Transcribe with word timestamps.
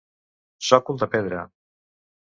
Sòcol 0.69 0.99
de 1.03 1.11
pedra. 1.13 1.47